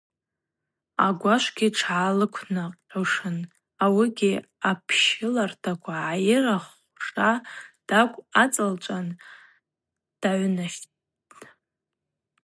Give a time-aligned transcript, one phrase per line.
[1.05, 3.37] Агвашвгьи тшгӏалыквнакъьушын,
[3.83, 4.33] ауыгьи
[4.69, 7.31] апщылартаква гӏайыра хвша
[7.87, 9.07] тӏакӏв ацӏалчван
[10.21, 10.85] дагӏвнащттӏ.